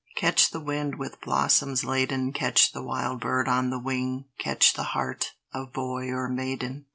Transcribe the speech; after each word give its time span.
Catch 0.15 0.49
the 0.49 0.59
wind 0.59 0.95
with 0.97 1.21
blossoms 1.21 1.83
laden, 1.83 2.33
Catch 2.33 2.71
the 2.71 2.81
wild 2.81 3.19
bird 3.19 3.47
on 3.47 3.69
the 3.69 3.77
wing, 3.77 4.25
Catch 4.39 4.73
the 4.73 4.81
heart 4.97 5.33
of 5.53 5.73
boy 5.73 6.07
or 6.07 6.27
maiden! 6.27 6.87